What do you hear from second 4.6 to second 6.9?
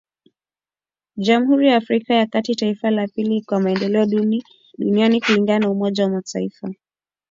duniani kulingana na umoja wa mataifa.